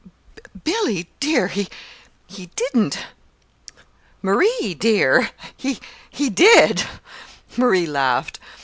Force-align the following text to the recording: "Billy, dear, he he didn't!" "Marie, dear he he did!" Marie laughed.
"Billy, 0.63 1.11
dear, 1.19 1.47
he 1.47 1.69
he 2.25 2.47
didn't!" 2.55 2.97
"Marie, 4.23 4.73
dear 4.73 5.29
he 5.55 5.79
he 6.09 6.27
did!" 6.27 6.83
Marie 7.55 7.85
laughed. 7.85 8.39